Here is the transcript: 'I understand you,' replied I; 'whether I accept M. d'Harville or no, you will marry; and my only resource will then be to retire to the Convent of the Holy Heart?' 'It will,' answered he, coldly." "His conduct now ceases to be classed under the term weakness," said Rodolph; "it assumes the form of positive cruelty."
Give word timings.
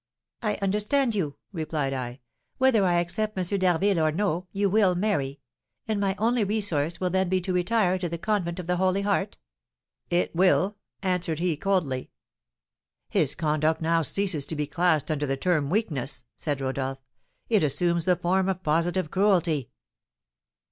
'I 0.41 0.55
understand 0.63 1.13
you,' 1.13 1.35
replied 1.53 1.93
I; 1.93 2.21
'whether 2.57 2.83
I 2.83 2.95
accept 2.95 3.37
M. 3.37 3.43
d'Harville 3.59 3.99
or 3.99 4.11
no, 4.11 4.47
you 4.51 4.67
will 4.67 4.95
marry; 4.95 5.41
and 5.87 5.99
my 5.99 6.15
only 6.17 6.43
resource 6.43 6.99
will 6.99 7.11
then 7.11 7.29
be 7.29 7.39
to 7.41 7.53
retire 7.53 7.99
to 7.99 8.09
the 8.09 8.17
Convent 8.17 8.57
of 8.57 8.65
the 8.65 8.77
Holy 8.77 9.03
Heart?' 9.03 9.37
'It 10.09 10.35
will,' 10.35 10.75
answered 11.03 11.37
he, 11.37 11.55
coldly." 11.55 12.09
"His 13.09 13.35
conduct 13.35 13.79
now 13.79 14.01
ceases 14.01 14.43
to 14.47 14.55
be 14.55 14.65
classed 14.65 15.11
under 15.11 15.27
the 15.27 15.37
term 15.37 15.69
weakness," 15.69 16.23
said 16.35 16.61
Rodolph; 16.61 16.97
"it 17.47 17.61
assumes 17.63 18.05
the 18.05 18.15
form 18.15 18.49
of 18.49 18.63
positive 18.63 19.11
cruelty." 19.11 19.69